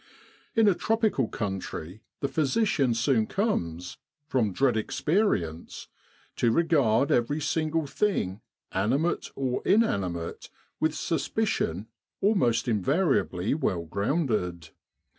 [0.55, 5.89] In a tropical country the physician soon comes, from dread experience,
[6.37, 8.41] to regard every single thing,
[8.71, 11.85] animate or inanimate, with suspicion
[12.19, 14.69] almost invariably well grounded.